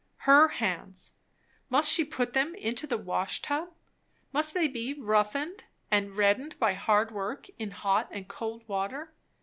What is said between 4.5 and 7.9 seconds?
they be roughened and reddened by hard work in